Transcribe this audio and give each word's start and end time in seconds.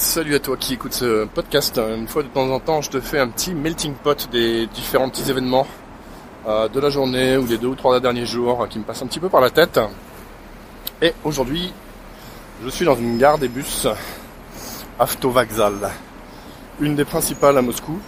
Salut 0.00 0.34
à 0.34 0.38
toi 0.38 0.56
qui 0.56 0.72
écoute 0.72 0.94
ce 0.94 1.26
podcast. 1.26 1.78
Une 1.78 2.08
fois 2.08 2.22
de 2.22 2.28
temps 2.28 2.48
en 2.48 2.58
temps, 2.58 2.80
je 2.80 2.88
te 2.88 3.00
fais 3.00 3.18
un 3.18 3.28
petit 3.28 3.52
melting 3.52 3.92
pot 3.92 4.30
des 4.32 4.66
différents 4.68 5.10
petits 5.10 5.30
événements 5.30 5.66
euh, 6.48 6.68
de 6.68 6.80
la 6.80 6.88
journée 6.88 7.36
ou 7.36 7.46
des 7.46 7.58
deux 7.58 7.66
ou 7.66 7.74
trois 7.74 8.00
derniers 8.00 8.24
jours 8.24 8.66
qui 8.70 8.78
me 8.78 8.84
passent 8.84 9.02
un 9.02 9.06
petit 9.06 9.20
peu 9.20 9.28
par 9.28 9.42
la 9.42 9.50
tête. 9.50 9.78
Et 11.02 11.12
aujourd'hui, 11.22 11.70
je 12.64 12.70
suis 12.70 12.86
dans 12.86 12.96
une 12.96 13.18
gare 13.18 13.36
des 13.36 13.48
bus 13.48 13.86
Avtovokzal, 14.98 15.90
une 16.80 16.96
des 16.96 17.04
principales 17.04 17.58
à 17.58 17.62
Moscou. 17.62 18.00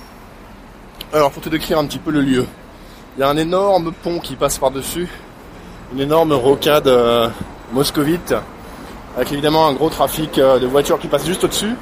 Alors 1.13 1.31
pour 1.31 1.43
te 1.43 1.51
décrire 1.51 1.79
un 1.79 1.85
petit 1.85 1.99
peu 1.99 2.11
le 2.11 2.23
lieu, 2.23 2.47
il 3.19 3.21
y 3.21 3.23
a 3.23 3.29
un 3.29 3.37
énorme 3.37 3.93
pont 4.03 4.19
qui 4.19 4.37
passe 4.37 4.57
par-dessus, 4.57 5.09
une 5.93 6.01
énorme 6.01 6.33
rocade 6.33 6.89
euh, 6.89 7.29
moscovite 7.71 8.35
avec 9.17 9.33
évidemment 9.33 9.67
un 9.67 9.75
gros 9.75 9.91
trafic 9.91 10.39
euh, 10.39 10.59
de 10.59 10.67
voitures 10.67 10.99
qui 10.99 11.09
passent 11.09 11.27
juste 11.27 11.45
au-dessus. 11.45 11.75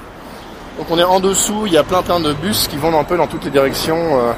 Donc 0.79 0.87
on 0.91 0.99
est 0.99 1.05
en 1.05 1.21
dessous, 1.21 1.67
il 1.67 1.73
y 1.73 1.77
a 1.77 1.83
plein 1.83 2.03
plein 2.03 2.21
de 2.21 2.33
bus 2.33 2.67
qui 2.69 2.77
vont 2.77 2.99
un 2.99 3.05
peu 3.05 3.17
dans 3.17 3.27
toutes 3.27 3.45
les 3.45 3.51
directions. 3.51 4.19
Euh. 4.19 4.33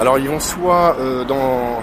Alors 0.00 0.18
ils 0.18 0.28
vont 0.28 0.40
soit 0.40 0.96
euh, 1.00 1.24
dans, 1.24 1.82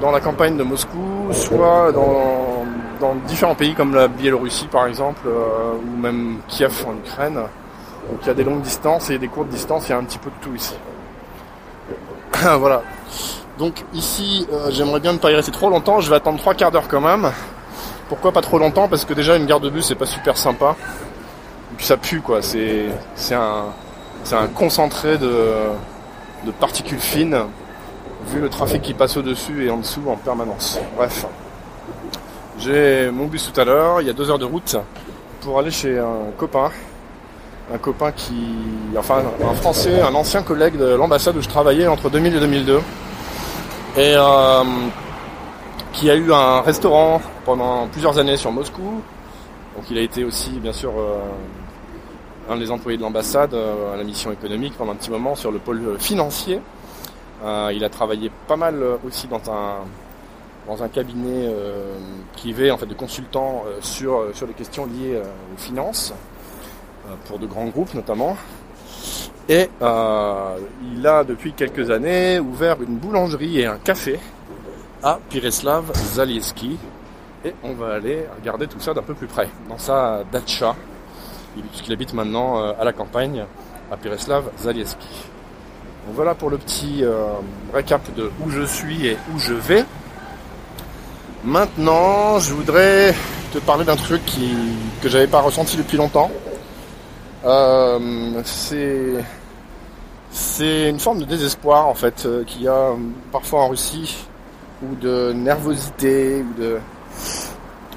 dans 0.00 0.10
la 0.10 0.20
campagne 0.20 0.56
de 0.56 0.62
Moscou, 0.62 1.28
soit 1.32 1.92
dans, 1.92 2.64
dans 3.00 3.14
différents 3.26 3.54
pays 3.54 3.74
comme 3.74 3.94
la 3.94 4.08
Biélorussie 4.08 4.66
par 4.66 4.86
exemple, 4.86 5.26
ou 5.26 5.96
même 5.96 6.38
Kiev 6.48 6.84
en 6.86 6.94
Ukraine. 6.94 7.34
Donc 7.34 8.20
il 8.22 8.26
y 8.26 8.30
a 8.30 8.34
des 8.34 8.44
longues 8.44 8.62
distances 8.62 9.10
et 9.10 9.18
des 9.18 9.28
courtes 9.28 9.48
distances, 9.48 9.88
il 9.88 9.90
y 9.90 9.94
a 9.94 9.98
un 9.98 10.04
petit 10.04 10.18
peu 10.18 10.30
de 10.30 10.44
tout 10.44 10.54
ici. 10.54 10.74
voilà. 12.58 12.82
Donc 13.58 13.84
ici, 13.94 14.46
j'aimerais 14.68 15.00
bien 15.00 15.14
ne 15.14 15.18
pas 15.18 15.30
y 15.30 15.34
rester 15.34 15.50
trop 15.50 15.70
longtemps, 15.70 16.00
je 16.00 16.10
vais 16.10 16.16
attendre 16.16 16.38
trois 16.38 16.54
quarts 16.54 16.70
d'heure 16.70 16.88
quand 16.88 17.00
même. 17.00 17.30
Pourquoi 18.08 18.32
pas 18.32 18.40
trop 18.40 18.58
longtemps? 18.58 18.88
Parce 18.88 19.04
que 19.04 19.14
déjà 19.14 19.36
une 19.36 19.46
gare 19.46 19.60
de 19.60 19.70
bus 19.70 19.86
c'est 19.86 19.94
pas 19.94 20.06
super 20.06 20.36
sympa. 20.36 20.76
Et 21.72 21.76
puis 21.76 21.86
ça 21.86 21.96
pue 21.96 22.20
quoi, 22.20 22.40
c'est 22.42 22.88
un, 23.34 24.46
concentré 24.54 25.18
de, 25.18 25.42
de 26.44 26.50
particules 26.52 27.00
fines, 27.00 27.38
vu 28.28 28.40
le 28.40 28.48
trafic 28.48 28.82
qui 28.82 28.94
passe 28.94 29.16
au-dessus 29.16 29.66
et 29.66 29.70
en 29.70 29.78
dessous 29.78 30.02
en 30.08 30.16
permanence. 30.16 30.78
Bref. 30.96 31.26
J'ai 32.58 33.10
mon 33.10 33.26
bus 33.26 33.52
tout 33.52 33.60
à 33.60 33.64
l'heure, 33.64 34.00
il 34.00 34.06
y 34.06 34.10
a 34.10 34.14
deux 34.14 34.30
heures 34.30 34.38
de 34.38 34.46
route 34.46 34.76
pour 35.42 35.58
aller 35.58 35.70
chez 35.70 35.98
un 35.98 36.32
copain. 36.36 36.70
Un 37.72 37.78
copain 37.78 38.12
qui. 38.12 38.34
Enfin 38.96 39.22
un 39.44 39.54
français, 39.54 40.00
un 40.00 40.14
ancien 40.14 40.42
collègue 40.42 40.76
de 40.76 40.94
l'ambassade 40.94 41.36
où 41.36 41.42
je 41.42 41.48
travaillais 41.48 41.86
entre 41.86 42.08
2000 42.08 42.36
et 42.36 42.40
2002. 42.40 42.80
Et 43.96 44.14
euh, 44.14 44.64
qui 45.92 46.10
a 46.10 46.14
eu 46.14 46.32
un 46.32 46.60
restaurant 46.60 47.20
pendant 47.46 47.86
plusieurs 47.86 48.18
années 48.18 48.36
sur 48.36 48.50
Moscou. 48.50 49.00
Donc 49.76 49.84
il 49.90 49.96
a 49.96 50.00
été 50.00 50.24
aussi 50.24 50.50
bien 50.58 50.72
sûr 50.72 50.92
euh, 50.98 51.20
un 52.50 52.56
des 52.56 52.70
employés 52.72 52.98
de 52.98 53.02
l'ambassade 53.02 53.54
euh, 53.54 53.94
à 53.94 53.96
la 53.96 54.02
mission 54.02 54.32
économique 54.32 54.74
pendant 54.76 54.92
un 54.92 54.96
petit 54.96 55.10
moment 55.10 55.36
sur 55.36 55.52
le 55.52 55.60
pôle 55.60 55.96
financier. 56.00 56.60
Euh, 57.44 57.70
il 57.72 57.84
a 57.84 57.88
travaillé 57.88 58.32
pas 58.48 58.56
mal 58.56 58.82
aussi 59.06 59.28
dans 59.28 59.40
un 59.50 59.76
dans 60.66 60.82
un 60.82 60.88
cabinet 60.88 61.48
privé 62.32 62.72
en 62.72 62.76
fait 62.76 62.86
de 62.86 62.94
consultants 62.94 63.62
sur 63.80 64.24
sur 64.34 64.48
les 64.48 64.52
questions 64.52 64.84
liées 64.84 65.22
aux 65.54 65.58
finances 65.60 66.12
pour 67.26 67.38
de 67.38 67.46
grands 67.46 67.66
groupes 67.66 67.94
notamment. 67.94 68.36
Et 69.48 69.70
il 69.80 71.06
a 71.06 71.22
depuis 71.22 71.52
quelques 71.52 71.88
années 71.92 72.40
ouvert 72.40 72.82
une 72.82 72.96
boulangerie 72.96 73.60
et 73.60 73.66
un 73.66 73.78
café 73.78 74.18
à 75.04 75.20
Pireslav 75.30 75.92
Zalieski. 75.94 76.78
Et 77.44 77.54
on 77.62 77.74
va 77.74 77.94
aller 77.94 78.24
regarder 78.40 78.66
tout 78.66 78.80
ça 78.80 78.94
d'un 78.94 79.02
peu 79.02 79.14
plus 79.14 79.26
près, 79.26 79.48
dans 79.68 79.78
sa 79.78 80.24
dacha, 80.32 80.74
puisqu'il 81.70 81.92
habite 81.92 82.12
maintenant 82.14 82.58
euh, 82.58 82.72
à 82.78 82.84
la 82.84 82.92
campagne, 82.92 83.44
à 83.92 83.96
Pireslav 83.96 84.44
Zalieski. 84.58 85.06
Voilà 86.12 86.34
pour 86.34 86.50
le 86.50 86.58
petit 86.58 87.04
euh, 87.04 87.26
récap 87.72 88.02
de 88.14 88.30
où 88.44 88.50
je 88.50 88.62
suis 88.62 89.06
et 89.06 89.16
où 89.34 89.38
je 89.38 89.54
vais. 89.54 89.84
Maintenant, 91.44 92.38
je 92.38 92.52
voudrais 92.54 93.14
te 93.52 93.58
parler 93.58 93.84
d'un 93.84 93.96
truc 93.96 94.24
qui, 94.24 94.54
que 95.02 95.08
j'avais 95.08 95.26
pas 95.26 95.40
ressenti 95.40 95.76
depuis 95.76 95.96
longtemps. 95.96 96.30
Euh, 97.44 98.42
c'est 100.30 100.88
une 100.88 100.98
forme 100.98 101.20
de 101.20 101.24
désespoir 101.26 101.86
en 101.86 101.94
fait 101.94 102.26
qu'il 102.46 102.62
y 102.62 102.68
a 102.68 102.90
parfois 103.30 103.62
en 103.62 103.68
Russie 103.68 104.26
ou 104.82 104.94
de 104.96 105.32
nervosité 105.32 106.42
ou 106.42 106.60
de 106.60 106.78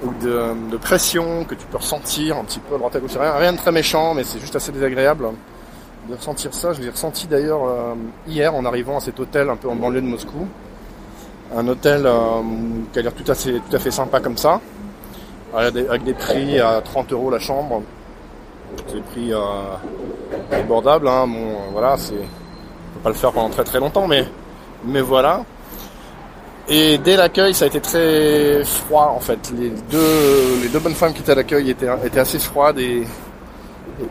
ou 0.04 0.14
de, 0.24 0.78
pression 0.78 1.44
que 1.44 1.56
tu 1.56 1.66
peux 1.66 1.78
ressentir 1.78 2.38
un 2.38 2.44
petit 2.44 2.60
peu 2.60 2.76
à 2.76 2.78
droite 2.78 2.96
à 2.96 3.00
gauche. 3.00 3.18
Rien, 3.20 3.34
rien 3.34 3.54
de 3.54 3.58
très 3.58 3.72
méchant, 3.72 4.14
mais 4.14 4.24
c'est 4.24 4.40
juste 4.40 4.56
assez 4.56 4.72
désagréable 4.72 5.26
de 6.10 6.16
ressentir 6.16 6.54
ça. 6.54 6.74
Je 6.74 6.82
l'ai 6.82 6.90
ressenti 6.90 7.28
d'ailleurs 7.28 7.64
euh, 7.66 7.94
hier 8.28 8.54
en 8.54 8.66
arrivant 8.66 8.98
à 8.98 9.00
cet 9.00 9.20
hôtel 9.20 9.50
un 9.50 9.56
peu 9.56 9.70
en 9.70 9.76
banlieue 9.76 10.02
de 10.02 10.08
Moscou. 10.08 10.48
Un 11.56 11.68
hôtel 11.68 12.06
euh, 12.06 12.42
qui 12.94 13.00
a 13.00 13.02
l'air 13.02 13.14
tout 13.14 13.34
fait, 13.34 13.60
tout 13.70 13.76
à 13.76 13.80
fait 13.80 13.92
sympa 13.92 14.20
comme 14.20 14.38
ça, 14.38 14.62
avec 15.54 16.04
des, 16.04 16.14
prix 16.14 16.60
à 16.60 16.82
30 16.82 17.12
euros 17.12 17.30
la 17.30 17.40
chambre. 17.40 17.82
C'est 18.88 18.96
des 18.96 19.02
prix 19.02 19.34
euh, 19.34 19.40
abordables. 20.52 21.08
Hein. 21.08 21.28
Bon, 21.28 21.72
voilà, 21.72 21.98
c'est, 21.98 22.14
on 22.14 22.98
peut 22.98 23.04
pas 23.04 23.10
le 23.10 23.16
faire 23.16 23.32
pendant 23.32 23.50
très 23.50 23.64
très 23.64 23.80
longtemps, 23.80 24.08
mais 24.08 24.26
mais 24.86 25.02
voilà. 25.02 25.44
Et 26.72 27.00
dès 27.00 27.16
l'accueil, 27.16 27.56
ça 27.56 27.66
a 27.66 27.68
été 27.68 27.82
très 27.82 28.64
froid 28.64 29.14
en 29.16 29.20
fait. 29.20 29.40
Les 29.58 29.72
deux, 29.90 30.80
bonnes 30.80 30.94
femmes 30.94 31.14
qui 31.14 31.22
étaient 31.22 31.32
à 31.32 31.36
l'accueil 31.36 31.72
étaient, 31.72 32.20
assez 32.20 32.38
froides 32.38 32.78
et, 32.78 33.08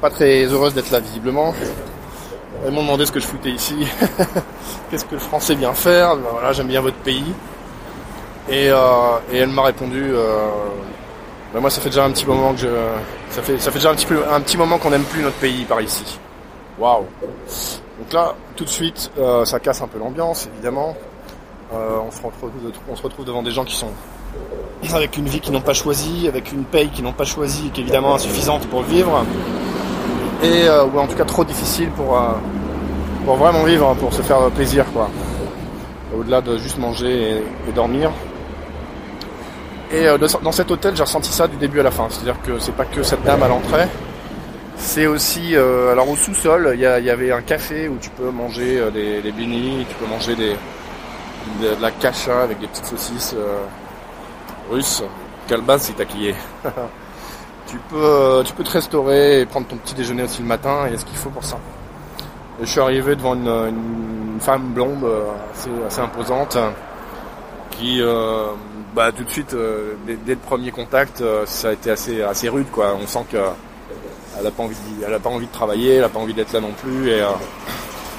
pas 0.00 0.10
très 0.10 0.44
heureuses 0.44 0.74
d'être 0.74 0.90
là 0.90 0.98
visiblement. 0.98 1.54
Elles 2.64 2.72
m'ont 2.72 2.82
demandé 2.82 3.06
ce 3.06 3.12
que 3.12 3.20
je 3.20 3.26
foutais 3.26 3.50
ici, 3.50 3.86
qu'est-ce 4.90 5.04
que 5.04 5.14
le 5.14 5.20
français 5.20 5.54
vient 5.54 5.72
faire? 5.72 6.16
Ben 6.16 6.26
voilà, 6.32 6.52
j'aime 6.52 6.66
bien 6.66 6.80
votre 6.80 6.96
pays. 6.96 7.32
Et, 8.50 8.68
euh, 8.70 9.18
elle 9.32 9.50
m'a 9.50 9.62
répondu, 9.62 10.10
euh, 10.12 10.48
ben 11.54 11.60
moi 11.60 11.70
ça 11.70 11.80
fait 11.80 11.90
déjà 11.90 12.04
un 12.04 12.10
petit 12.10 12.26
moment 12.26 12.54
que 12.54 12.60
je, 12.60 12.68
ça 13.30 13.42
fait, 13.42 13.72
déjà 13.72 13.90
un 13.90 13.94
petit 13.94 14.06
un 14.28 14.40
petit 14.40 14.56
moment 14.56 14.78
qu'on 14.78 14.90
n'aime 14.90 15.04
plus 15.04 15.22
notre 15.22 15.36
pays 15.36 15.64
par 15.64 15.80
ici. 15.80 16.18
Waouh. 16.76 17.06
Donc 17.98 18.12
là, 18.12 18.34
tout 18.56 18.64
de 18.64 18.68
suite, 18.68 19.12
euh, 19.18 19.44
ça 19.44 19.60
casse 19.60 19.80
un 19.80 19.86
peu 19.86 19.98
l'ambiance 20.00 20.48
évidemment. 20.52 20.96
Euh, 21.72 21.98
on, 22.06 22.10
se 22.10 23.02
retrouve, 23.02 23.26
devant 23.26 23.42
des 23.42 23.50
gens 23.50 23.64
qui 23.64 23.76
sont 23.76 23.90
avec 24.94 25.18
une 25.18 25.26
vie 25.26 25.40
qu'ils 25.40 25.52
n'ont 25.52 25.60
pas 25.60 25.74
choisie, 25.74 26.26
avec 26.26 26.50
une 26.52 26.64
paye 26.64 26.88
qu'ils 26.88 27.04
n'ont 27.04 27.12
pas 27.12 27.24
choisie 27.24 27.66
et 27.66 27.70
qui 27.70 27.80
est 27.80 27.84
évidemment 27.84 28.14
insuffisante 28.14 28.66
pour 28.68 28.82
vivre, 28.82 29.24
et 30.42 30.66
euh, 30.66 30.84
ou 30.86 30.98
en 30.98 31.06
tout 31.06 31.16
cas 31.16 31.24
trop 31.24 31.44
difficile 31.44 31.90
pour, 31.90 32.16
euh, 32.16 32.30
pour 33.26 33.36
vraiment 33.36 33.64
vivre, 33.64 33.94
pour 33.96 34.14
se 34.14 34.22
faire 34.22 34.50
plaisir, 34.50 34.86
quoi. 34.94 35.10
Au-delà 36.16 36.40
de 36.40 36.56
juste 36.56 36.78
manger 36.78 37.42
et, 37.68 37.72
dormir. 37.72 38.10
Et 39.92 40.06
dans 40.42 40.52
cet 40.52 40.70
hôtel, 40.70 40.96
j'ai 40.96 41.02
ressenti 41.02 41.30
ça 41.30 41.46
du 41.46 41.56
début 41.56 41.80
à 41.80 41.82
la 41.82 41.90
fin. 41.90 42.06
C'est-à-dire 42.08 42.40
que 42.42 42.58
c'est 42.58 42.74
pas 42.74 42.84
que 42.86 43.02
cette 43.02 43.22
dame 43.24 43.42
à 43.42 43.48
l'entrée, 43.48 43.86
c'est 44.76 45.06
aussi, 45.06 45.54
alors 45.54 46.08
au 46.08 46.16
sous-sol, 46.16 46.72
il 46.74 46.80
y, 46.80 46.86
avait 46.86 47.30
un 47.30 47.42
café 47.42 47.88
où 47.88 47.98
tu 48.00 48.08
peux 48.10 48.30
manger 48.30 48.82
des, 48.92 49.20
des 49.20 49.32
tu 49.32 49.94
peux 49.98 50.06
manger 50.06 50.34
des, 50.34 50.56
de, 51.60 51.80
la 51.80 51.90
cacha 51.90 52.42
avec 52.42 52.60
des 52.60 52.66
petites 52.66 52.86
saucisses 52.86 53.34
euh, 53.36 53.64
russes. 54.70 55.02
Kalbas 55.46 55.90
t'as 55.96 56.04
est. 56.22 56.34
tu 57.66 57.78
peux, 57.90 57.96
euh, 57.96 58.42
tu 58.42 58.52
peux 58.52 58.64
te 58.64 58.70
restaurer 58.70 59.40
et 59.40 59.46
prendre 59.46 59.66
ton 59.66 59.76
petit 59.76 59.94
déjeuner 59.94 60.24
aussi 60.24 60.42
le 60.42 60.48
matin. 60.48 60.84
Il 60.86 60.92
y 60.92 60.94
a 60.94 60.98
ce 60.98 61.04
qu'il 61.04 61.16
faut 61.16 61.30
pour 61.30 61.44
ça. 61.44 61.58
je 62.60 62.66
suis 62.66 62.80
arrivé 62.80 63.16
devant 63.16 63.34
une, 63.34 64.38
femme 64.40 64.68
blonde 64.68 65.02
euh, 65.02 65.24
assez, 65.86 66.00
imposante 66.00 66.56
qui, 67.72 68.00
bah, 68.94 69.12
tout 69.12 69.24
de 69.24 69.30
suite, 69.30 69.54
dès, 70.06 70.34
le 70.34 70.36
premier 70.36 70.70
contact, 70.70 71.22
ça 71.44 71.68
a 71.68 71.72
été 71.72 71.90
assez, 71.90 72.22
assez 72.22 72.48
rude. 72.48 72.66
Quoi. 72.72 72.96
On 73.00 73.06
sent 73.06 73.24
que 73.30 73.38
elle 74.38 74.46
a 74.46 74.50
pas 74.50 74.62
envie, 74.62 74.76
de, 75.00 75.12
a 75.12 75.18
pas 75.18 75.30
envie 75.30 75.46
de 75.46 75.52
travailler, 75.52 75.94
elle 75.96 76.04
a 76.04 76.08
pas 76.08 76.18
envie 76.18 76.34
d'être 76.34 76.52
là 76.52 76.60
non 76.60 76.72
plus. 76.72 77.08
Et 77.10 77.22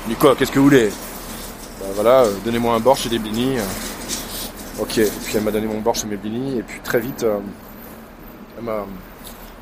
du 0.07 0.15
quoi, 0.15 0.35
qu'est-ce 0.35 0.51
que 0.51 0.59
vous 0.59 0.65
voulez? 0.65 0.91
Voilà, 2.01 2.21
euh, 2.21 2.33
donnez-moi 2.45 2.75
un 2.75 2.79
borsch 2.79 3.07
et 3.07 3.09
des 3.09 3.19
binis. 3.19 3.57
Euh. 3.57 4.81
Ok, 4.81 4.99
et 4.99 5.11
puis 5.25 5.35
elle 5.35 5.43
m'a 5.43 5.51
donné 5.51 5.67
mon 5.67 5.81
borsch 5.81 6.05
et 6.05 6.07
mes 6.07 6.15
binis, 6.15 6.59
et 6.59 6.63
puis 6.63 6.79
très 6.79 7.01
vite, 7.01 7.23
euh, 7.23 7.39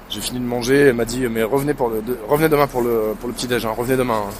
j'ai 0.09 0.21
fini 0.21 0.39
de 0.39 0.45
manger, 0.45 0.81
elle 0.81 0.93
m'a 0.93 1.05
dit, 1.05 1.25
mais 1.27 1.41
revenez, 1.41 1.73
pour 1.73 1.89
le, 1.89 2.03
revenez 2.29 2.47
demain 2.47 2.67
pour 2.67 2.83
le, 2.83 3.15
pour 3.19 3.27
le 3.27 3.33
petit 3.33 3.47
déj, 3.47 3.65
hein, 3.65 3.73
revenez 3.75 3.97
demain. 3.97 4.21
Hein. 4.27 4.33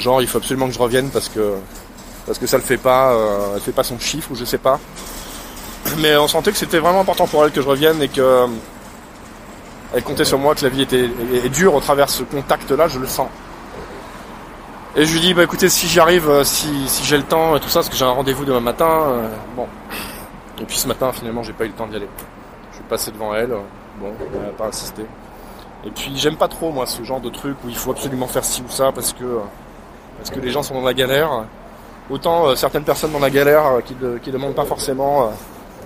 Genre, 0.00 0.20
il 0.22 0.26
faut 0.26 0.38
absolument 0.38 0.66
que 0.66 0.74
je 0.74 0.80
revienne 0.80 1.10
parce 1.10 1.28
que, 1.28 1.54
parce 2.26 2.40
que 2.40 2.48
ça 2.48 2.56
le 2.56 2.64
fait 2.64 2.78
pas, 2.78 3.16
elle 3.54 3.60
fait 3.60 3.70
pas 3.70 3.84
son 3.84 4.00
chiffre, 4.00 4.32
ou 4.32 4.34
je 4.34 4.44
sais 4.44 4.58
pas. 4.58 4.80
Mais 5.98 6.16
on 6.16 6.26
sentait 6.26 6.50
que 6.50 6.58
c'était 6.58 6.80
vraiment 6.80 7.02
important 7.02 7.28
pour 7.28 7.44
elle 7.44 7.52
que 7.52 7.62
je 7.62 7.68
revienne 7.68 8.02
et 8.02 8.08
que 8.08 8.46
elle 9.94 10.02
comptait 10.02 10.24
sur 10.24 10.40
moi, 10.40 10.56
que 10.56 10.64
la 10.64 10.68
vie 10.68 10.82
était 10.82 11.08
est 11.32 11.48
dure 11.50 11.76
au 11.76 11.80
travers 11.80 12.10
ce 12.10 12.24
contact-là, 12.24 12.88
je 12.88 12.98
le 12.98 13.06
sens. 13.06 13.28
Et 14.96 15.04
je 15.04 15.12
lui 15.12 15.20
dis, 15.20 15.34
bah 15.34 15.42
écoutez, 15.42 15.68
si 15.68 15.86
j'y 15.88 16.00
arrive, 16.00 16.28
euh, 16.28 16.42
si, 16.42 16.68
j'ai 17.04 17.18
le 17.18 17.22
temps 17.22 17.54
et 17.54 17.60
tout 17.60 17.68
ça, 17.68 17.80
parce 17.80 17.90
que 17.90 17.96
j'ai 17.96 18.04
un 18.04 18.10
rendez-vous 18.10 18.44
demain 18.44 18.60
matin, 18.60 18.88
euh, 19.08 19.28
bon. 19.54 19.66
Et 20.60 20.64
puis 20.64 20.78
ce 20.78 20.88
matin, 20.88 21.12
finalement, 21.12 21.42
j'ai 21.42 21.52
pas 21.52 21.64
eu 21.64 21.68
le 21.68 21.74
temps 21.74 21.86
d'y 21.86 21.96
aller. 21.96 22.08
Je 22.70 22.76
suis 22.76 22.84
passé 22.84 23.10
devant 23.10 23.34
elle, 23.34 23.50
bon, 24.00 24.12
elle 24.34 24.40
n'a 24.40 24.48
pas 24.48 24.68
insisté. 24.68 25.02
Et 25.86 25.90
puis 25.90 26.12
j'aime 26.16 26.36
pas 26.36 26.48
trop 26.48 26.72
moi 26.72 26.84
ce 26.84 27.02
genre 27.04 27.20
de 27.20 27.30
truc 27.30 27.56
où 27.64 27.68
il 27.68 27.76
faut 27.76 27.92
absolument 27.92 28.26
faire 28.26 28.44
ci 28.44 28.60
ou 28.60 28.70
ça 28.70 28.90
parce 28.90 29.12
que 29.12 29.38
parce 30.18 30.30
que 30.30 30.40
les 30.40 30.50
gens 30.50 30.62
sont 30.62 30.74
dans 30.74 30.86
la 30.86 30.94
galère. 30.94 31.44
Autant 32.10 32.48
euh, 32.48 32.54
certaines 32.56 32.82
personnes 32.82 33.12
dans 33.12 33.20
la 33.20 33.30
galère 33.30 33.66
euh, 33.66 33.80
qui 33.80 33.94
ne 34.00 34.32
demandent 34.32 34.54
pas 34.54 34.64
forcément, 34.64 35.24
euh, 35.24 35.30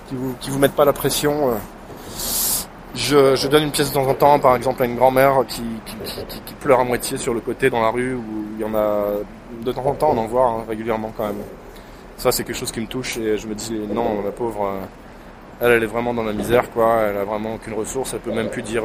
qui 0.09 0.15
vous 0.15 0.35
qui 0.41 0.51
vous 0.51 0.59
mettent 0.59 0.75
pas 0.75 0.87
la 0.87 0.93
pression. 0.93 1.51
Je, 2.95 3.47
donne 3.49 3.65
une 3.65 3.71
pièce 3.71 3.91
de 3.91 3.95
temps 3.95 4.07
en 4.07 4.15
temps, 4.15 4.39
par 4.39 4.57
exemple 4.57 4.83
à 4.83 4.87
une 4.87 4.97
grand-mère 4.97 5.45
qui, 5.49 5.63
pleure 6.61 6.81
à 6.81 6.85
moitié 6.85 7.17
sur 7.17 7.33
le 7.33 7.41
côté 7.41 7.71
dans 7.71 7.81
la 7.81 7.91
rue 7.91 8.15
où 8.15 8.45
il 8.57 8.61
y 8.61 8.65
en 8.65 8.75
a 8.75 9.05
de 9.65 9.73
temps 9.73 9.87
en 9.87 9.95
temps 9.95 10.13
on 10.15 10.19
en 10.19 10.27
voit 10.27 10.47
hein, 10.47 10.65
régulièrement 10.69 11.13
quand 11.17 11.27
même. 11.27 11.43
Ça 12.17 12.33
c'est 12.33 12.45
quelque 12.45 12.57
chose 12.57 12.73
qui 12.73 12.81
me 12.81 12.87
touche 12.87 13.17
et 13.17 13.39
je 13.39 13.47
me 13.47 13.55
dis 13.55 13.79
non 13.89 14.23
la 14.23 14.31
pauvre 14.31 14.71
elle 15.61 15.73
elle 15.73 15.83
est 15.83 15.87
vraiment 15.87 16.13
dans 16.13 16.25
la 16.25 16.35
misère 16.35 16.71
quoi, 16.71 17.03
elle 17.09 17.17
a 17.17 17.25
vraiment 17.25 17.55
aucune 17.55 17.75
ressource, 17.75 18.13
elle 18.13 18.21
peut 18.21 18.33
même 18.33 18.51
plus 18.51 18.63
dire 18.63 18.83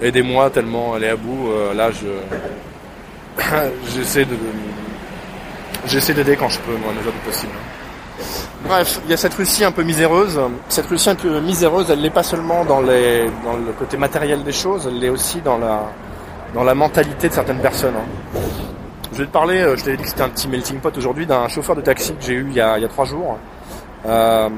aidez-moi 0.00 0.50
tellement 0.50 0.96
elle 0.96 1.04
est 1.04 1.10
à 1.10 1.16
bout. 1.16 1.50
là 1.74 1.90
je 1.92 2.08
j'essaie 3.94 4.24
de, 4.24 4.36
j'essaie 5.86 6.14
d'aider 6.14 6.36
quand 6.36 6.48
je 6.48 6.60
peux, 6.60 6.76
moi, 6.76 6.92
mesure 6.92 7.12
du 7.12 7.18
possible. 7.18 7.52
Bref, 8.64 9.00
il 9.04 9.10
y 9.10 9.14
a 9.14 9.16
cette 9.16 9.34
Russie 9.34 9.64
un 9.64 9.72
peu 9.72 9.82
miséreuse. 9.82 10.40
Cette 10.68 10.86
Russie 10.86 11.10
un 11.10 11.14
peu 11.14 11.40
miséreuse, 11.40 11.90
elle 11.90 12.00
n'est 12.00 12.10
pas 12.10 12.22
seulement 12.22 12.64
dans, 12.64 12.80
le 12.80 13.28
côté 13.78 13.96
matériel 13.96 14.44
des 14.44 14.52
choses, 14.52 14.86
elle 14.86 15.00
l'est 15.00 15.08
aussi 15.08 15.40
dans 15.40 15.58
la, 15.58 16.74
mentalité 16.74 17.28
de 17.28 17.34
certaines 17.34 17.60
personnes. 17.60 17.94
Hein. 17.96 18.38
Je 19.12 19.18
vais 19.18 19.26
te 19.26 19.32
parler, 19.32 19.60
euh, 19.60 19.76
je 19.76 19.84
t'avais 19.84 19.96
dit 19.96 20.04
que 20.04 20.08
c'était 20.08 20.22
un 20.22 20.30
petit 20.30 20.48
melting 20.48 20.78
pot 20.78 20.96
aujourd'hui, 20.96 21.26
d'un 21.26 21.46
chauffeur 21.48 21.76
de 21.76 21.82
taxi 21.82 22.14
que 22.14 22.22
j'ai 22.22 22.32
eu 22.32 22.46
il 22.48 22.54
y 22.54 22.60
a, 22.60 22.78
il 22.78 22.82
y 22.82 22.84
a 22.84 22.88
trois 22.88 23.04
jours. 23.04 23.36
Euh, 24.06 24.48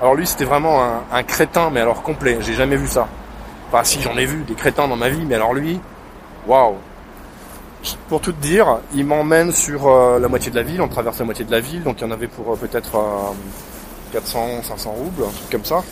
alors 0.00 0.14
lui, 0.16 0.26
c'était 0.26 0.44
vraiment 0.44 0.82
un, 0.82 1.02
un, 1.12 1.22
crétin, 1.22 1.70
mais 1.70 1.80
alors 1.80 2.02
complet. 2.02 2.38
J'ai 2.40 2.54
jamais 2.54 2.76
vu 2.76 2.88
ça. 2.88 3.06
Enfin, 3.68 3.84
si 3.84 4.00
j'en 4.00 4.16
ai 4.16 4.24
vu 4.24 4.42
des 4.42 4.54
crétins 4.54 4.88
dans 4.88 4.96
ma 4.96 5.08
vie, 5.08 5.24
mais 5.24 5.36
alors 5.36 5.54
lui, 5.54 5.78
waouh, 6.48 6.76
pour 8.08 8.20
tout 8.20 8.32
te 8.32 8.40
dire, 8.40 8.80
il 8.94 9.06
m'emmène 9.06 9.52
sur 9.52 9.88
euh, 9.88 10.18
la 10.18 10.28
moitié 10.28 10.50
de 10.50 10.56
la 10.56 10.62
ville, 10.62 10.80
on 10.80 10.88
traverse 10.88 11.18
la 11.18 11.24
moitié 11.24 11.44
de 11.44 11.50
la 11.50 11.60
ville, 11.60 11.82
donc 11.82 12.00
il 12.00 12.04
y 12.04 12.06
en 12.06 12.10
avait 12.10 12.28
pour 12.28 12.52
euh, 12.52 12.56
peut-être 12.56 13.00
400, 14.12 14.62
500 14.62 14.90
roubles, 14.90 15.22
un 15.22 15.32
truc 15.32 15.50
comme 15.50 15.64
ça. 15.64 15.82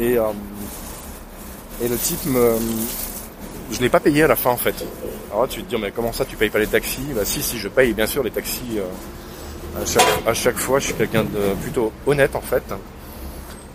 Et, 0.00 0.16
euh, 0.16 0.24
et 1.82 1.88
le 1.88 1.96
type 1.96 2.24
me... 2.26 2.56
Je 3.70 3.80
l'ai 3.80 3.90
pas 3.90 4.00
payé 4.00 4.22
à 4.22 4.28
la 4.28 4.36
fin 4.36 4.50
en 4.50 4.56
fait. 4.56 4.82
Alors 5.30 5.46
tu 5.46 5.60
vas 5.60 5.64
te 5.66 5.68
dire 5.68 5.78
mais 5.78 5.90
comment 5.90 6.10
ça 6.10 6.24
tu 6.24 6.36
payes 6.36 6.48
pas 6.48 6.58
les 6.58 6.66
taxis? 6.66 7.12
Bah 7.14 7.26
si 7.26 7.42
si 7.42 7.58
je 7.58 7.68
paye 7.68 7.92
bien 7.92 8.06
sûr 8.06 8.22
les 8.22 8.30
taxis 8.30 8.78
à 10.26 10.32
chaque, 10.32 10.56
fois, 10.56 10.78
je 10.78 10.86
suis 10.86 10.94
quelqu'un 10.94 11.24
de 11.24 11.54
plutôt 11.60 11.92
honnête 12.06 12.34
en 12.34 12.40
fait. 12.40 12.62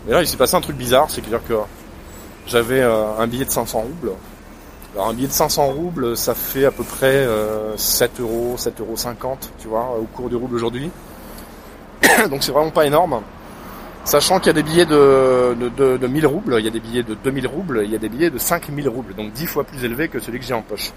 Mais 0.07 0.13
là 0.13 0.21
il 0.21 0.27
s'est 0.27 0.36
passé 0.36 0.56
un 0.56 0.62
truc 0.62 0.77
bizarre, 0.77 1.12
c'est 1.12 1.21
dire 1.21 1.42
que 1.48 1.54
j'avais 2.48 2.81
un 2.81 3.27
billet 3.27 3.45
de 3.45 3.51
500 3.51 3.81
roubles 3.81 4.13
alors 4.93 5.07
un 5.07 5.13
billet 5.13 5.27
de 5.27 5.33
500 5.33 5.67
roubles, 5.71 6.15
ça 6.15 6.35
fait 6.35 6.65
à 6.65 6.71
peu 6.71 6.83
près 6.83 7.27
7 7.77 8.11
euh, 8.19 8.23
euros, 8.23 8.55
7 8.57 8.79
euros 8.79 8.95
50, 8.95 9.53
tu 9.57 9.67
vois, 9.67 9.97
au 9.99 10.03
cours 10.03 10.29
du 10.29 10.35
rouble 10.35 10.55
aujourd'hui. 10.55 10.91
Donc 12.29 12.43
c'est 12.43 12.51
vraiment 12.51 12.69
pas 12.69 12.85
énorme. 12.85 13.21
Sachant 14.05 14.37
qu'il 14.37 14.47
y 14.47 14.49
a 14.51 14.53
des 14.53 14.63
billets 14.63 14.85
de, 14.85 15.55
de, 15.55 15.97
de, 15.97 16.07
1000 16.07 16.27
roubles, 16.27 16.55
il 16.59 16.65
y 16.65 16.67
a 16.67 16.71
des 16.71 16.79
billets 16.79 17.03
de 17.03 17.15
2000 17.15 17.47
roubles, 17.47 17.81
il 17.85 17.91
y 17.91 17.95
a 17.95 17.97
des 17.97 18.09
billets 18.09 18.29
de 18.29 18.37
5000 18.37 18.87
roubles, 18.87 19.15
donc 19.15 19.31
10 19.31 19.47
fois 19.47 19.63
plus 19.63 19.83
élevés 19.83 20.09
que 20.09 20.19
celui 20.19 20.39
que 20.39 20.45
j'ai 20.45 20.53
en 20.53 20.61
poche. 20.61 20.91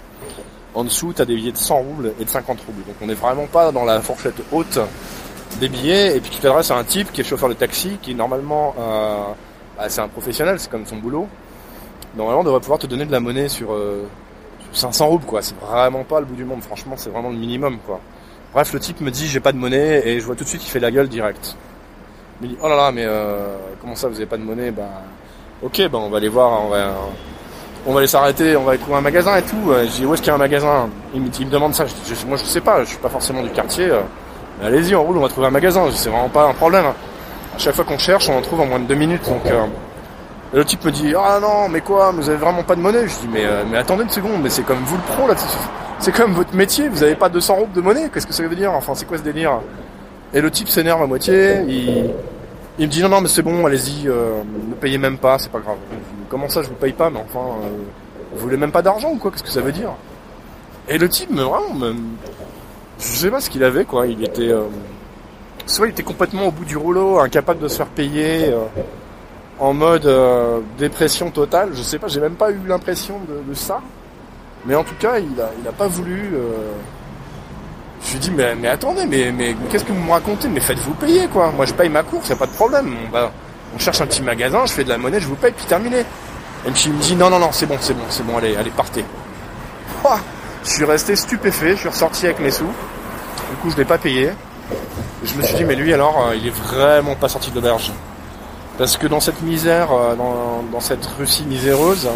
En 0.75 0.83
dessous, 0.83 1.13
tu 1.15 1.21
as 1.21 1.25
des 1.25 1.35
billets 1.35 1.53
de 1.53 1.57
100 1.57 1.77
roubles 1.77 2.13
et 2.19 2.25
de 2.25 2.29
50 2.29 2.59
roubles. 2.67 2.83
Donc 2.85 2.95
on 3.01 3.07
n'est 3.07 3.15
vraiment 3.15 3.47
pas 3.47 3.71
dans 3.71 3.85
la 3.85 4.01
fourchette 4.01 4.35
haute 4.51 4.77
des 5.59 5.69
billets. 5.69 6.17
Et 6.17 6.19
puis 6.19 6.29
tu 6.29 6.39
t'adresses 6.39 6.69
à 6.69 6.77
un 6.77 6.83
type 6.83 7.11
qui 7.11 7.21
est 7.21 7.23
chauffeur 7.23 7.49
de 7.49 7.55
taxi, 7.55 7.97
qui 8.01 8.13
normalement, 8.13 8.75
euh, 8.77 9.23
bah, 9.75 9.89
c'est 9.89 10.01
un 10.01 10.07
professionnel, 10.07 10.59
c'est 10.59 10.69
comme 10.69 10.85
son 10.85 10.97
boulot 10.97 11.27
normalement 12.17 12.41
on 12.41 12.43
devrait 12.43 12.59
pouvoir 12.59 12.79
te 12.79 12.87
donner 12.87 13.05
de 13.05 13.11
la 13.11 13.19
monnaie 13.19 13.47
sur, 13.47 13.69
500 14.73 15.05
euh, 15.05 15.07
roubles 15.07 15.25
quoi. 15.25 15.41
C'est 15.41 15.57
vraiment 15.59 16.03
pas 16.03 16.19
le 16.19 16.25
bout 16.25 16.35
du 16.35 16.45
monde. 16.45 16.61
Franchement, 16.61 16.95
c'est 16.97 17.09
vraiment 17.09 17.29
le 17.29 17.37
minimum 17.37 17.77
quoi. 17.85 17.99
Bref, 18.53 18.73
le 18.73 18.79
type 18.79 19.01
me 19.01 19.11
dit 19.11 19.27
j'ai 19.27 19.39
pas 19.39 19.51
de 19.51 19.57
monnaie 19.57 20.01
et 20.05 20.19
je 20.19 20.25
vois 20.25 20.35
tout 20.35 20.43
de 20.43 20.49
suite 20.49 20.61
qu'il 20.61 20.71
fait 20.71 20.79
la 20.79 20.91
gueule 20.91 21.07
direct. 21.07 21.55
Il 22.41 22.47
me 22.47 22.53
dit 22.53 22.59
oh 22.61 22.67
là 22.67 22.75
là 22.75 22.91
mais 22.91 23.03
euh, 23.05 23.55
comment 23.81 23.95
ça 23.95 24.07
vous 24.07 24.15
avez 24.15 24.25
pas 24.25 24.37
de 24.37 24.43
monnaie? 24.43 24.71
Bah 24.71 24.83
ok 25.63 25.89
bah 25.89 25.99
on 25.99 26.09
va 26.09 26.17
aller 26.17 26.29
voir, 26.29 26.63
on 27.85 27.93
va 27.93 27.99
aller 27.99 28.07
s'arrêter, 28.07 28.57
on 28.57 28.63
va 28.63 28.71
aller 28.71 28.79
trouver 28.79 28.97
un 28.97 29.01
magasin 29.01 29.37
et 29.37 29.43
tout. 29.43 29.71
Je 29.71 29.91
dis 29.91 30.05
où 30.05 30.13
est-ce 30.13 30.21
qu'il 30.21 30.29
y 30.29 30.31
a 30.31 30.35
un 30.35 30.39
magasin? 30.39 30.89
Il 31.13 31.21
me, 31.21 31.49
demande 31.49 31.73
ça. 31.73 31.85
Je, 31.85 32.25
moi 32.25 32.37
je 32.37 32.43
sais 32.43 32.61
pas, 32.61 32.83
je 32.83 32.89
suis 32.89 32.97
pas 32.97 33.09
forcément 33.09 33.41
du 33.41 33.49
quartier. 33.49 33.89
Allez-y, 34.63 34.95
on 34.95 35.03
roule, 35.03 35.17
on 35.17 35.21
va 35.21 35.29
trouver 35.29 35.47
un 35.47 35.51
magasin. 35.51 35.85
C'est 35.93 36.09
vraiment 36.09 36.29
pas 36.29 36.47
un 36.47 36.53
problème. 36.53 36.85
À 36.85 37.59
chaque 37.59 37.75
fois 37.75 37.85
qu'on 37.85 37.97
cherche, 37.97 38.29
on 38.29 38.37
en 38.37 38.41
trouve 38.41 38.61
en 38.61 38.65
moins 38.65 38.79
de 38.79 38.85
deux 38.85 38.95
minutes. 38.95 39.23
Donc 39.27 39.45
euh, 39.45 39.65
le 40.53 40.63
type 40.63 40.85
me 40.85 40.91
dit 40.91 41.13
ah 41.17 41.39
non 41.41 41.67
mais 41.69 41.81
quoi 41.81 42.11
vous 42.11 42.29
avez 42.29 42.37
vraiment 42.37 42.63
pas 42.63 42.75
de 42.75 42.81
monnaie. 42.81 43.07
Je 43.07 43.19
dis 43.19 43.29
mais 43.31 43.45
euh, 43.45 43.63
mais 43.69 43.77
attendez 43.77 44.03
une 44.03 44.09
seconde 44.09 44.41
mais 44.41 44.49
c'est 44.49 44.63
comme 44.63 44.79
vous 44.79 44.95
le 44.95 45.03
pro 45.03 45.27
là 45.27 45.35
c'est 45.99 46.11
comme 46.11 46.33
votre 46.33 46.55
métier 46.55 46.87
vous 46.89 47.03
avez 47.03 47.15
pas 47.15 47.29
200 47.29 47.55
roubles 47.55 47.73
de 47.73 47.81
monnaie. 47.81 48.09
Qu'est-ce 48.13 48.27
que 48.27 48.33
ça 48.33 48.43
veut 48.43 48.55
dire? 48.55 48.71
Enfin 48.73 48.93
c'est 48.95 49.05
quoi 49.05 49.17
ce 49.17 49.23
délire? 49.23 49.59
Et 50.33 50.41
le 50.41 50.51
type 50.51 50.69
s'énerve 50.69 51.01
à 51.01 51.07
moitié. 51.07 51.61
Il, 51.67 52.85
me 52.85 52.91
dit 52.91 53.01
non 53.01 53.09
non 53.09 53.21
mais 53.21 53.27
c'est 53.27 53.41
bon 53.41 53.65
allez-y 53.65 54.07
euh, 54.07 54.41
ne 54.69 54.75
payez 54.75 54.97
même 54.97 55.17
pas 55.17 55.37
c'est 55.37 55.51
pas 55.51 55.59
grave. 55.59 55.77
Comment 56.29 56.47
ça 56.47 56.61
je 56.61 56.69
vous 56.69 56.75
paye 56.75 56.93
pas? 56.93 57.09
Mais 57.09 57.19
enfin 57.19 57.45
euh, 57.45 57.69
vous 58.33 58.39
voulez 58.39 58.57
même 58.57 58.71
pas 58.71 58.81
d'argent 58.81 59.11
ou 59.11 59.17
quoi? 59.17 59.31
Qu'est-ce 59.31 59.43
que 59.43 59.49
ça 59.49 59.61
veut 59.61 59.71
dire? 59.71 59.91
Et 60.87 60.97
le 60.97 61.09
type 61.09 61.29
me 61.29 61.41
vraiment 61.41 61.73
me, 61.73 61.93
je 62.99 63.05
sais 63.05 63.31
pas 63.31 63.41
ce 63.41 63.49
qu'il 63.49 63.63
avait 63.65 63.83
quoi. 63.83 64.07
Il 64.07 64.23
était 64.23 64.53
soit 65.65 65.87
il 65.87 65.91
était 65.91 66.03
complètement 66.03 66.47
au 66.47 66.51
bout 66.51 66.63
du 66.63 66.77
rouleau 66.77 67.19
incapable 67.19 67.59
de 67.59 67.67
se 67.67 67.75
faire 67.75 67.87
payer 67.87 68.53
en 69.59 69.73
mode 69.73 70.05
euh, 70.05 70.59
dépression 70.77 71.31
totale. 71.31 71.69
Je 71.73 71.81
sais 71.81 71.99
pas, 71.99 72.07
j'ai 72.07 72.19
même 72.19 72.35
pas 72.35 72.51
eu 72.51 72.59
l'impression 72.67 73.19
de, 73.47 73.53
ça. 73.53 73.81
Mais 74.65 74.75
en 74.75 74.83
tout 74.83 74.95
cas, 74.99 75.17
il 75.19 75.39
a, 75.39 75.49
il 75.61 75.67
a 75.67 75.71
pas 75.71 75.87
voulu. 75.87 76.31
Euh... 76.33 76.71
Je 78.05 78.13
lui 78.13 78.19
dis 78.19 78.31
mais, 78.31 78.55
mais 78.55 78.67
attendez, 78.67 79.05
mais, 79.05 79.31
mais 79.31 79.55
qu'est-ce 79.69 79.83
que 79.83 79.91
vous 79.91 80.03
me 80.03 80.11
racontez? 80.11 80.47
Mais 80.47 80.59
faites-vous 80.59 80.93
payer 80.93 81.27
quoi. 81.27 81.51
Moi 81.55 81.65
je 81.65 81.73
paye 81.73 81.89
ma 81.89 82.03
course, 82.03 82.29
y 82.29 82.33
a 82.33 82.35
pas 82.35 82.45
de 82.45 82.51
problème. 82.51 82.93
On, 83.07 83.11
va, 83.11 83.31
on 83.75 83.79
cherche 83.79 84.01
un 84.01 84.05
petit 84.05 84.21
magasin, 84.21 84.65
je 84.65 84.73
fais 84.73 84.83
de 84.83 84.89
la 84.89 84.99
monnaie, 84.99 85.19
je 85.19 85.27
vous 85.27 85.35
paye, 85.35 85.51
puis 85.51 85.65
terminé. 85.65 86.01
Et 86.65 86.71
puis 86.71 86.83
il 86.87 86.93
me 86.93 87.01
dit 87.01 87.15
non 87.15 87.29
non 87.29 87.39
non, 87.39 87.51
c'est 87.51 87.65
bon, 87.65 87.77
c'est 87.79 87.95
bon, 87.95 88.03
c'est 88.09 88.25
bon, 88.25 88.37
allez, 88.37 88.55
allez 88.55 88.69
partez. 88.69 89.03
je 90.63 90.69
suis 90.69 90.85
resté 90.85 91.15
stupéfait, 91.15 91.71
je 91.71 91.79
suis 91.79 91.89
ressorti 91.89 92.25
avec 92.25 92.39
mes 92.39 92.51
sous. 92.51 92.65
Du 92.65 93.55
coup 93.61 93.71
je 93.71 93.77
l'ai 93.77 93.85
pas 93.85 93.97
payé. 93.97 94.29
Je 95.23 95.33
me 95.33 95.41
suis 95.41 95.55
dit 95.55 95.65
mais 95.65 95.75
lui 95.75 95.91
alors, 95.91 96.27
euh, 96.27 96.35
il 96.35 96.45
est 96.45 96.55
vraiment 96.55 97.15
pas 97.15 97.29
sorti 97.29 97.49
de 97.49 97.55
l'auberge. 97.55 97.91
Parce 98.77 98.95
que 98.95 99.07
dans 99.07 99.19
cette 99.19 99.41
misère, 99.41 99.91
euh, 99.91 100.15
dans, 100.15 100.79
cette 100.79 101.05
Russie 101.17 101.45
miséreuse, 101.45 102.07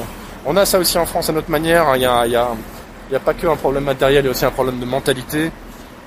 on 0.46 0.56
a 0.58 0.66
ça 0.66 0.78
aussi 0.78 0.98
en 1.00 1.06
France 1.06 1.30
à 1.30 1.34
notre 1.34 1.50
manière. 1.50 1.96
Il 1.96 2.00
n'y 2.00 2.06
a, 2.06 3.20
pas 3.20 3.34
que 3.34 3.48
un 3.48 3.56
problème 3.56 3.86
matériel, 3.86 4.24
il 4.24 4.26
y 4.26 4.28
a 4.28 4.32
aussi 4.32 4.46
un 4.46 4.52
problème 4.52 4.80
de 4.80 4.86
mentalité, 4.86 5.52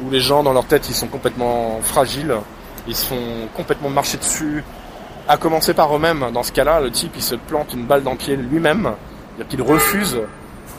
où 0.01 0.11
les 0.11 0.21
gens 0.21 0.43
dans 0.43 0.53
leur 0.53 0.65
tête 0.65 0.89
ils 0.89 0.95
sont 0.95 1.09
complètement 1.09 1.81
fragiles, 1.83 2.35
ils 2.87 2.95
se 2.95 3.07
font 3.07 3.49
complètement 3.57 3.91
marcher 3.91 4.17
dessus, 4.17 4.63
à 5.27 5.37
commencer 5.37 5.75
par 5.75 5.95
eux-mêmes. 5.95 6.27
Dans 6.33 6.45
ce 6.45 6.53
cas-là, 6.53 6.81
le 6.81 6.91
type 6.93 7.13
il 7.17 7.23
se 7.23 7.35
plante 7.35 7.73
une 7.75 7.87
balle 7.87 8.05
dans 8.05 8.13
le 8.13 8.17
pied 8.17 8.37
lui-même, 8.37 8.93
c'est-à-dire 9.37 9.49
qu'il 9.49 9.63
refuse 9.63 10.21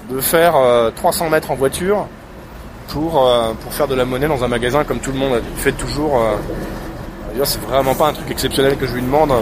de 0.10 0.22
faire 0.22 0.56
300 0.96 1.26
euh, 1.26 1.30
mètres 1.30 1.52
en 1.52 1.56
voiture 1.56 2.08
pour, 2.90 3.28
euh, 3.28 3.52
pour 3.62 3.74
faire 3.74 3.90
de 3.90 3.96
la 3.96 4.06
monnaie 4.06 4.28
dans 4.28 4.44
un 4.44 4.48
magasin 4.48 4.86
comme 4.86 5.00
tout 5.00 5.12
le 5.12 5.18
monde 5.18 5.42
fait 5.58 5.74
toujours 5.74 6.22
c'est 7.44 7.62
vraiment 7.62 7.96
pas 7.96 8.08
un 8.08 8.14
truc 8.14 8.32
exceptionnel 8.32 8.78
que 8.78 8.88
je 8.88 8.94
lui 8.94 9.02
demande. 9.02 9.34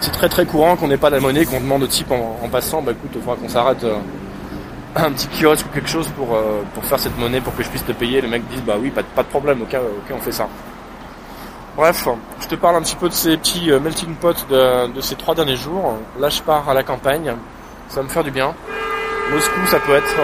C'est 0.00 0.12
très 0.12 0.28
très 0.28 0.46
courant 0.46 0.76
qu'on 0.76 0.88
n'ait 0.88 0.96
pas 0.96 1.10
la 1.10 1.18
monnaie, 1.18 1.44
qu'on 1.46 1.60
demande 1.60 1.82
au 1.82 1.86
type 1.86 2.10
en, 2.12 2.48
passant, 2.48 2.82
bah 2.82 2.92
écoute, 2.92 3.10
il 3.14 3.20
faudra 3.20 3.36
qu'on 3.36 3.48
s'arrête 3.48 3.82
euh, 3.84 3.96
un 4.94 5.10
petit 5.10 5.28
kiosque 5.28 5.66
ou 5.66 5.74
quelque 5.74 5.88
chose 5.88 6.08
pour, 6.08 6.34
euh, 6.34 6.62
pour 6.74 6.84
faire 6.84 7.00
cette 7.00 7.18
monnaie 7.18 7.40
pour 7.40 7.56
que 7.56 7.62
je 7.62 7.68
puisse 7.70 7.84
te 7.84 7.92
payer. 7.92 8.20
Les 8.20 8.28
mecs 8.28 8.46
disent 8.48 8.62
bah 8.62 8.76
oui, 8.78 8.90
pas, 8.90 9.02
de 9.02 9.28
problème, 9.28 9.62
ok, 9.62 9.74
ok, 9.74 10.14
on 10.16 10.20
fait 10.20 10.32
ça. 10.32 10.46
Bref, 11.76 12.06
je 12.40 12.46
te 12.46 12.54
parle 12.54 12.76
un 12.76 12.82
petit 12.82 12.94
peu 12.94 13.08
de 13.08 13.14
ces 13.14 13.36
petits 13.36 13.72
euh, 13.72 13.80
melting 13.80 14.14
pots 14.14 14.32
de, 14.48 14.92
de, 14.92 15.00
ces 15.00 15.16
trois 15.16 15.34
derniers 15.34 15.56
jours. 15.56 15.96
Là, 16.20 16.28
je 16.28 16.40
pars 16.40 16.68
à 16.68 16.74
la 16.74 16.84
campagne, 16.84 17.34
ça 17.88 17.96
va 17.96 18.02
me 18.02 18.08
faire 18.08 18.22
du 18.22 18.30
bien. 18.30 18.54
Moscou, 19.32 19.66
ça 19.66 19.80
peut 19.80 19.94
être, 19.94 20.16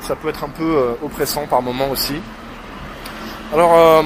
ça 0.02 0.14
peut 0.14 0.28
être 0.28 0.44
un 0.44 0.50
peu 0.50 0.96
oppressant 1.02 1.46
par 1.46 1.60
moment 1.62 1.88
aussi. 1.90 2.20
Alors, 3.54 3.72
euh, 3.72 4.02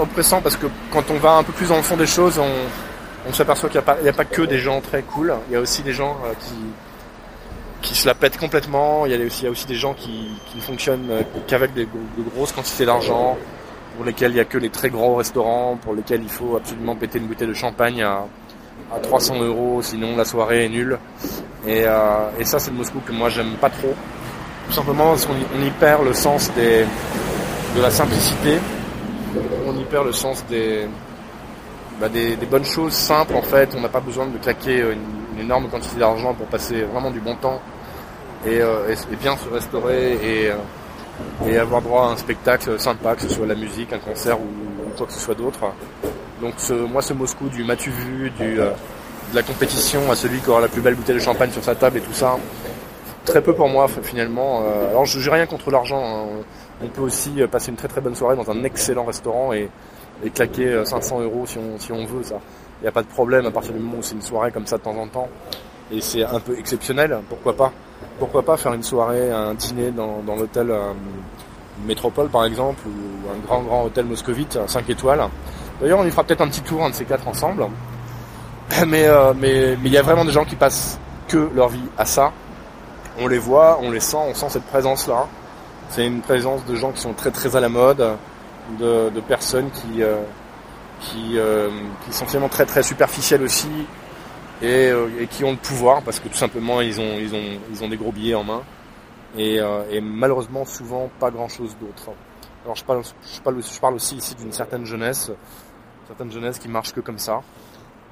oppressant 0.00 0.40
parce 0.40 0.56
que 0.56 0.66
quand 0.92 1.10
on 1.10 1.14
va 1.14 1.32
un 1.32 1.42
peu 1.42 1.52
plus 1.52 1.70
dans 1.70 1.76
le 1.76 1.82
fond 1.82 1.96
des 1.96 2.06
choses, 2.06 2.38
on, 2.38 3.32
s'aperçoit 3.32 3.68
qu'il 3.68 3.82
n'y 4.02 4.08
a, 4.08 4.12
pas 4.12 4.24
que 4.24 4.42
des 4.42 4.60
gens 4.60 4.80
très 4.80 5.02
cool. 5.02 5.34
Il 5.48 5.54
y 5.54 5.56
a 5.56 5.60
aussi 5.60 5.82
des 5.82 5.92
gens 5.92 6.16
euh, 6.24 6.32
qui, 6.38 6.54
qui 7.82 7.96
se 7.96 8.06
la 8.06 8.14
pètent 8.14 8.38
complètement. 8.38 9.06
Il 9.06 9.12
y 9.12 9.46
a 9.46 9.50
aussi, 9.50 9.66
des 9.66 9.74
gens 9.74 9.92
qui, 9.92 10.28
ne 10.54 10.60
fonctionnent 10.60 11.08
euh, 11.10 11.22
qu'avec 11.48 11.74
de 11.74 11.88
grosses 12.32 12.52
quantités 12.52 12.86
d'argent, 12.86 13.36
pour 13.96 14.04
lesquels 14.04 14.30
il 14.30 14.34
n'y 14.34 14.40
a 14.40 14.44
que 14.44 14.56
les 14.56 14.70
très 14.70 14.88
gros 14.88 15.16
restaurants, 15.16 15.76
pour 15.76 15.94
lesquels 15.94 16.22
il 16.22 16.30
faut 16.30 16.56
absolument 16.56 16.94
péter 16.94 17.18
une 17.18 17.26
bouteille 17.26 17.48
de 17.48 17.54
champagne 17.54 18.04
à, 18.04 18.24
300 19.02 19.42
euros, 19.42 19.82
sinon 19.82 20.16
la 20.16 20.24
soirée 20.24 20.66
est 20.66 20.68
nulle. 20.68 20.96
Et, 21.66 21.80
et 22.38 22.44
ça, 22.44 22.60
c'est 22.60 22.70
le 22.70 22.76
Moscou 22.76 23.00
que 23.04 23.10
moi 23.10 23.30
j'aime 23.30 23.56
pas 23.60 23.68
trop. 23.68 23.94
Tout 24.68 24.72
simplement 24.72 25.08
parce 25.08 25.26
qu'on 25.26 25.34
y 25.34 25.70
perd 25.80 26.04
le 26.04 26.14
sens 26.14 26.50
des, 26.54 26.86
de 27.76 27.82
la 27.82 27.90
simplicité. 27.90 28.58
On 29.66 29.78
y 29.78 29.84
perd 29.84 30.06
le 30.06 30.12
sens 30.12 30.44
des, 30.48 30.86
bah, 32.00 32.08
des, 32.08 32.36
bonnes 32.50 32.64
choses 32.64 32.92
simples 32.92 33.34
en 33.36 33.42
fait. 33.42 33.74
On 33.76 33.80
n'a 33.80 33.88
pas 33.88 34.00
besoin 34.00 34.26
de 34.26 34.38
claquer 34.38 34.80
une, 34.80 35.18
une 35.34 35.44
énorme 35.44 35.68
quantité 35.68 35.98
d'argent 35.98 36.34
pour 36.34 36.46
passer 36.46 36.82
vraiment 36.82 37.10
du 37.10 37.20
bon 37.20 37.36
temps 37.36 37.60
et, 38.46 38.60
bien 39.20 39.36
se 39.36 39.48
restaurer 39.52 40.12
et, 40.14 40.52
et 41.46 41.58
avoir 41.58 41.82
droit 41.82 42.08
à 42.08 42.12
un 42.12 42.16
spectacle 42.16 42.78
sympa, 42.78 43.14
que 43.14 43.22
ce 43.22 43.28
soit 43.28 43.46
la 43.46 43.54
musique, 43.54 43.92
un 43.92 43.98
concert 43.98 44.38
ou, 44.40 44.46
quoi 44.96 45.06
que 45.06 45.12
ce 45.12 45.20
soit 45.20 45.34
d'autre. 45.34 45.60
Donc 46.40 46.54
moi 46.90 47.02
ce 47.02 47.12
Moscou 47.12 47.48
du 47.48 47.64
m'as-tu 47.64 47.90
vu, 47.90 48.32
de 48.38 48.70
la 49.34 49.42
compétition 49.42 50.10
à 50.10 50.16
celui 50.16 50.40
qui 50.40 50.48
aura 50.48 50.60
la 50.60 50.68
plus 50.68 50.80
belle 50.80 50.94
bouteille 50.94 51.16
de 51.16 51.20
champagne 51.20 51.50
sur 51.50 51.62
sa 51.62 51.74
table 51.74 51.98
et 51.98 52.00
tout 52.00 52.12
ça, 52.12 52.36
très 53.28 53.42
peu 53.42 53.54
pour 53.54 53.68
moi 53.68 53.86
finalement. 54.02 54.62
alors 54.90 55.04
je 55.04 55.18
n'ai 55.18 55.34
rien 55.34 55.46
contre 55.46 55.70
l'argent. 55.70 56.02
Hein. 56.02 56.42
On 56.82 56.88
peut 56.88 57.02
aussi 57.02 57.30
passer 57.50 57.70
une 57.70 57.76
très 57.76 57.88
très 57.88 58.00
bonne 58.00 58.14
soirée 58.14 58.36
dans 58.36 58.50
un 58.50 58.62
excellent 58.64 59.04
restaurant 59.04 59.52
et, 59.52 59.68
et 60.24 60.30
claquer 60.30 60.82
500 60.84 61.20
euros 61.20 61.44
si 61.46 61.58
on, 61.58 61.78
si 61.78 61.92
on 61.92 62.04
veut 62.04 62.22
ça. 62.22 62.36
Il 62.80 62.84
n'y 62.84 62.88
a 62.88 62.92
pas 62.92 63.02
de 63.02 63.08
problème 63.08 63.46
à 63.46 63.50
partir 63.50 63.72
du 63.72 63.80
moment 63.80 63.98
où 63.98 64.02
c'est 64.02 64.14
une 64.14 64.22
soirée 64.22 64.52
comme 64.52 64.66
ça 64.66 64.78
de 64.78 64.82
temps 64.82 64.96
en 64.96 65.08
temps. 65.08 65.28
Et 65.90 66.00
c'est 66.00 66.22
un 66.24 66.38
peu 66.38 66.56
exceptionnel, 66.58 67.18
pourquoi 67.28 67.56
pas 67.56 67.72
Pourquoi 68.18 68.42
pas 68.42 68.56
faire 68.56 68.74
une 68.74 68.82
soirée, 68.82 69.32
un 69.32 69.54
dîner 69.54 69.90
dans, 69.90 70.20
dans 70.22 70.36
l'hôtel 70.36 70.70
euh, 70.70 70.92
Métropole 71.86 72.28
par 72.28 72.44
exemple, 72.44 72.80
ou 72.86 73.30
un 73.30 73.38
grand 73.46 73.62
grand 73.62 73.84
hôtel 73.84 74.04
moscovite, 74.04 74.58
5 74.66 74.90
étoiles. 74.90 75.22
D'ailleurs 75.80 75.98
on 76.00 76.04
y 76.04 76.10
fera 76.10 76.24
peut-être 76.24 76.42
un 76.42 76.48
petit 76.48 76.60
tour, 76.60 76.84
un 76.84 76.90
de 76.90 76.94
ces 76.94 77.04
quatre 77.04 77.26
ensemble. 77.26 77.66
Euh, 78.80 79.32
mais 79.34 79.76
mais 79.82 79.88
il 79.88 79.92
y 79.92 79.96
a 79.96 80.02
vraiment 80.02 80.26
des 80.26 80.30
gens 80.30 80.44
qui 80.44 80.54
passent 80.54 81.00
que 81.26 81.50
leur 81.54 81.68
vie 81.68 81.82
à 81.96 82.04
ça. 82.04 82.32
On 83.20 83.26
les 83.26 83.38
voit, 83.38 83.78
on 83.82 83.90
les 83.90 84.00
sent, 84.00 84.16
on 84.16 84.34
sent 84.34 84.50
cette 84.50 84.66
présence 84.66 85.06
là. 85.08 85.26
C'est 85.90 86.06
une 86.06 86.20
présence 86.20 86.64
de 86.66 86.74
gens 86.74 86.92
qui 86.92 87.00
sont 87.00 87.14
très 87.14 87.30
très 87.30 87.56
à 87.56 87.60
la 87.60 87.68
mode, 87.68 88.16
de, 88.78 89.20
personnes 89.26 89.70
qui 89.70 90.02
euh, 90.02 90.18
euh, 91.16 91.70
qui 92.04 92.12
sont 92.12 92.26
finalement 92.26 92.48
très 92.48 92.66
très 92.66 92.82
superficielles 92.82 93.42
aussi 93.42 93.68
et, 94.60 94.88
euh, 94.88 95.08
et, 95.20 95.26
qui 95.26 95.44
ont 95.44 95.52
le 95.52 95.56
pouvoir 95.56 96.02
parce 96.02 96.20
que 96.20 96.28
tout 96.28 96.36
simplement 96.36 96.80
ils 96.80 97.00
ont 97.00 97.88
des 97.88 97.96
gros 97.96 98.12
billets 98.12 98.34
en 98.34 98.44
main 98.44 98.62
et, 99.36 99.60
malheureusement 100.02 100.64
souvent 100.64 101.08
pas 101.18 101.30
grand 101.30 101.48
chose 101.48 101.76
d'autre. 101.80 102.10
Alors 102.64 102.76
je 102.76 102.84
parle 102.84 103.02
je 103.04 103.80
parle, 103.80 103.94
aussi 103.94 104.16
ici 104.16 104.34
d'une 104.34 104.52
certaine 104.52 104.84
jeunesse, 104.84 105.30
certaine 106.06 106.30
jeunesse 106.30 106.58
qui 106.58 106.68
marche 106.68 106.92
que 106.92 107.00
comme 107.00 107.18
ça 107.18 107.42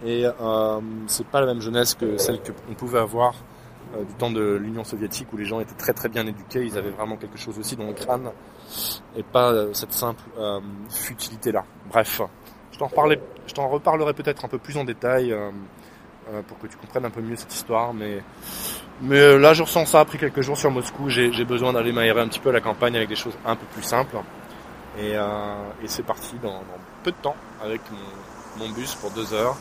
et 0.04 0.26
euh, 0.26 0.80
c'est 1.06 1.26
pas 1.26 1.40
la 1.40 1.46
même 1.46 1.60
jeunesse 1.60 1.94
que 1.94 2.18
celle 2.18 2.40
qu'on 2.40 2.74
pouvait 2.74 2.98
avoir 3.00 3.34
euh, 3.94 4.04
du 4.04 4.12
temps 4.14 4.30
de 4.30 4.56
l'Union 4.56 4.82
soviétique 4.82 5.32
où 5.32 5.36
les 5.36 5.44
gens 5.44 5.60
étaient 5.60 5.74
très 5.74 5.92
très 5.92 6.08
bien 6.08 6.26
éduqués, 6.26 6.64
ils 6.64 6.76
avaient 6.76 6.90
vraiment 6.90 7.16
quelque 7.16 7.38
chose 7.38 7.56
aussi 7.58 7.76
dans 7.76 7.86
le 7.86 7.92
crâne 7.92 8.30
et 9.16 9.22
pas 9.22 9.52
euh, 9.52 9.72
cette 9.74 9.92
simple 9.92 10.22
euh, 10.38 10.60
futilité 10.90 11.52
là. 11.52 11.64
Bref, 11.88 12.20
je 12.72 12.78
t'en 12.78 12.88
reparlerai, 13.68 14.12
peut-être 14.12 14.44
un 14.44 14.48
peu 14.48 14.58
plus 14.58 14.76
en 14.76 14.84
détail 14.84 15.34
pour 16.48 16.58
que 16.58 16.66
tu 16.66 16.76
comprennes 16.76 17.04
un 17.04 17.10
peu 17.10 17.22
mieux 17.22 17.36
cette 17.36 17.54
histoire, 17.54 17.94
mais 17.94 18.22
là 19.00 19.54
je 19.54 19.62
ressens 19.62 19.86
ça 19.86 20.00
après 20.00 20.18
quelques 20.18 20.42
jours 20.42 20.58
sur 20.58 20.70
Moscou, 20.70 21.08
j'ai, 21.08 21.44
besoin 21.44 21.72
d'aller 21.72 21.92
m'aérer 21.92 22.20
un 22.20 22.28
petit 22.28 22.40
peu 22.40 22.50
à 22.50 22.52
la 22.52 22.60
campagne 22.60 22.96
avec 22.96 23.08
des 23.08 23.16
choses 23.16 23.38
un 23.46 23.56
peu 23.56 23.64
plus 23.72 23.82
simples 23.82 24.16
et, 24.98 25.14
c'est 25.86 26.04
parti 26.04 26.34
dans, 26.42 26.60
peu 27.02 27.12
de 27.12 27.16
temps 27.16 27.36
avec 27.62 27.80
mon, 27.90 28.66
mon 28.66 28.70
bus 28.72 28.94
pour 28.96 29.10
deux 29.12 29.32
heures 29.32 29.56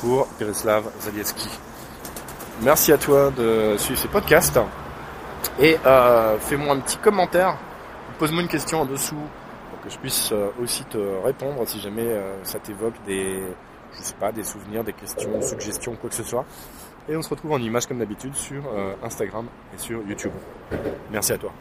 pour 0.00 0.26
Pereslav 0.38 0.84
Zalieski. 1.00 1.48
Merci 2.64 2.92
à 2.92 2.98
toi 2.98 3.32
de 3.32 3.76
suivre 3.76 3.98
ce 3.98 4.06
podcast. 4.06 4.56
Et 5.60 5.76
euh, 5.84 6.38
fais-moi 6.38 6.76
un 6.76 6.78
petit 6.78 6.96
commentaire. 6.96 7.56
Pose-moi 8.20 8.42
une 8.42 8.48
question 8.48 8.82
en 8.82 8.84
dessous 8.84 9.16
pour 9.70 9.80
que 9.80 9.90
je 9.90 9.98
puisse 9.98 10.30
euh, 10.30 10.50
aussi 10.62 10.84
te 10.84 10.98
répondre 11.24 11.66
si 11.66 11.80
jamais 11.80 12.06
euh, 12.06 12.44
ça 12.44 12.60
t'évoque 12.60 12.94
des, 13.04 13.42
je 13.92 14.30
des 14.32 14.44
souvenirs, 14.44 14.84
des 14.84 14.92
questions, 14.92 15.42
suggestions, 15.42 15.96
quoi 15.96 16.08
que 16.08 16.14
ce 16.14 16.22
soit. 16.22 16.44
Et 17.08 17.16
on 17.16 17.22
se 17.22 17.30
retrouve 17.30 17.50
en 17.50 17.58
image 17.58 17.86
comme 17.86 17.98
d'habitude 17.98 18.36
sur 18.36 18.62
Instagram 19.02 19.46
et 19.74 19.78
sur 19.78 20.00
YouTube. 20.06 20.30
Merci 21.10 21.32
à 21.32 21.38
toi. 21.38 21.52